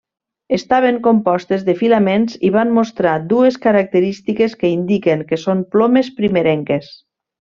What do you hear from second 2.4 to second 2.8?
i van